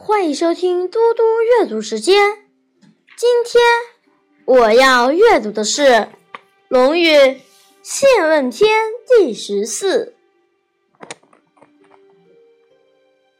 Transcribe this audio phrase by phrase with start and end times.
[0.00, 2.36] 欢迎收听嘟嘟阅读时间。
[3.16, 3.60] 今天
[4.44, 5.82] 我要阅读的是
[6.68, 7.10] 《论语·
[7.82, 8.70] 宪问篇》
[9.08, 10.14] 第十四。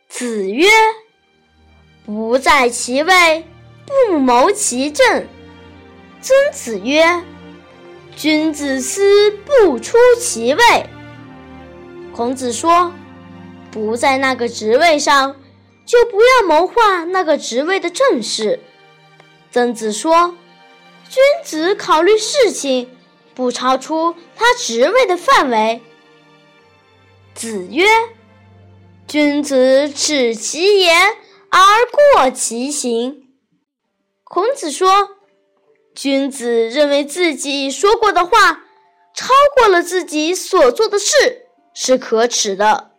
[0.09, 0.67] 子曰
[2.05, 3.47] ：“不在其位，
[3.87, 5.29] 不谋其政。”
[6.21, 7.23] 曾子曰
[8.17, 10.61] ：“君子思不出其位。”
[12.13, 12.93] 孔子说
[13.71, 15.37] ：“不在那个职位上。”
[15.89, 18.61] 就不要谋划那个职位的正事。
[19.51, 20.37] 曾子说
[21.09, 22.95] ：“君子考虑事情，
[23.35, 25.81] 不超出他职位的范围。”
[27.35, 27.87] 子曰
[29.09, 31.17] ：“君子耻其言
[31.49, 31.59] 而
[32.15, 33.31] 过其行。”
[34.25, 35.17] 孔子说
[35.97, 38.65] ：“君子认为自己说过的话
[39.15, 42.91] 超过了自己所做的事，是可耻的。”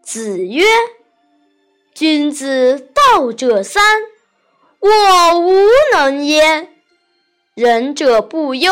[0.00, 0.64] 子曰。
[1.96, 3.82] 君子道者三，
[4.80, 6.68] 我无能焉。
[7.54, 8.70] 仁者不忧，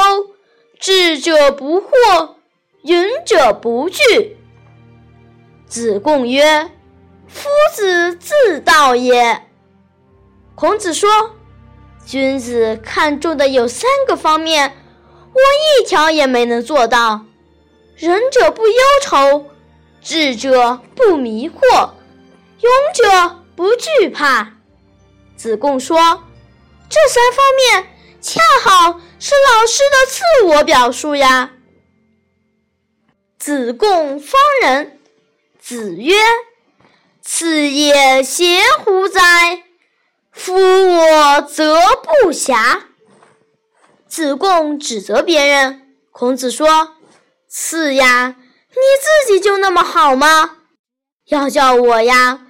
[0.78, 2.34] 智者不惑，
[2.83, 4.36] 允者不惧。
[5.67, 6.70] 子贡曰
[7.27, 9.47] ：“夫子自道也。”
[10.55, 11.34] 孔子说
[12.05, 14.77] ：“君子看重的有三个方面，
[15.33, 17.25] 我一条也没能做到。
[17.97, 19.47] 仁者不忧愁，
[20.02, 21.89] 智者不迷惑。”
[22.65, 24.55] 勇者不惧怕。
[25.37, 26.25] 子贡说
[26.89, 31.51] ：“这三方面恰好是老师的自我表述呀。”
[33.39, 34.98] 子贡方人。
[35.61, 36.15] 子曰
[37.20, 39.65] ：“此也邪乎哉？
[40.33, 41.79] 夫我则
[42.23, 42.85] 不暇。”
[44.09, 45.97] 子贡指责别人。
[46.11, 46.97] 孔子说
[47.47, 48.37] ：“次呀，
[48.70, 48.77] 你
[49.27, 50.59] 自己就那么好吗？
[51.27, 52.41] 要叫我呀？”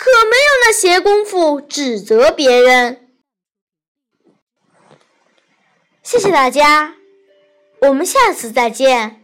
[0.00, 3.10] 可没有那闲工夫指责别人。
[6.02, 6.94] 谢谢大家，
[7.82, 9.19] 我们下次再见。